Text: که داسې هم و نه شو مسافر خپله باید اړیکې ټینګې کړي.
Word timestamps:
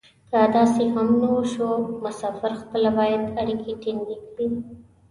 که 0.29 0.37
داسې 0.55 0.83
هم 0.93 1.07
و 1.13 1.17
نه 1.21 1.33
شو 1.51 1.67
مسافر 2.03 2.51
خپله 2.61 2.89
باید 2.99 3.23
اړیکې 3.41 3.71
ټینګې 3.81 4.15
کړي. 4.25 4.47